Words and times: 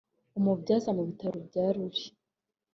umubyaza 0.39 0.89
mu 0.97 1.03
bitaro 1.09 1.37
bya 1.47 1.65
Ruli 1.73 2.03